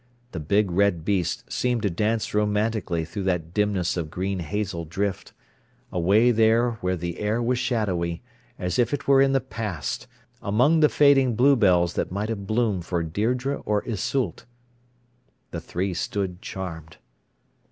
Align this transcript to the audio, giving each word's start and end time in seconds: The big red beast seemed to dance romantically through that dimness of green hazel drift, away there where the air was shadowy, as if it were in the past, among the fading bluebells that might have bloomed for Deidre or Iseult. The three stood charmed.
The 0.31 0.39
big 0.39 0.71
red 0.71 1.05
beast 1.05 1.43
seemed 1.53 1.83
to 1.83 1.89
dance 1.91 2.33
romantically 2.33 3.05
through 3.05 3.21
that 3.25 3.53
dimness 3.53 3.95
of 3.95 4.09
green 4.09 4.39
hazel 4.39 4.83
drift, 4.83 5.31
away 5.91 6.31
there 6.31 6.71
where 6.81 6.95
the 6.95 7.19
air 7.19 7.39
was 7.39 7.59
shadowy, 7.59 8.23
as 8.57 8.79
if 8.79 8.95
it 8.95 9.07
were 9.07 9.21
in 9.21 9.33
the 9.33 9.39
past, 9.39 10.07
among 10.41 10.79
the 10.79 10.89
fading 10.89 11.35
bluebells 11.35 11.93
that 11.93 12.11
might 12.11 12.29
have 12.29 12.47
bloomed 12.47 12.83
for 12.83 13.03
Deidre 13.03 13.61
or 13.63 13.83
Iseult. 13.87 14.45
The 15.51 15.61
three 15.61 15.93
stood 15.93 16.41
charmed. 16.41 16.97